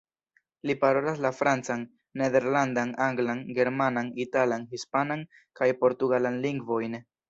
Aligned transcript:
Li 0.69 0.75
parolas 0.83 1.21
la 1.25 1.31
francan, 1.41 1.83
nederlandan, 2.23 2.95
anglan, 3.09 3.45
germanan, 3.61 4.13
italan, 4.29 4.69
hispanan 4.77 5.27
kaj 5.63 5.73
portugalan 5.85 6.47
lingvojn. 6.51 7.03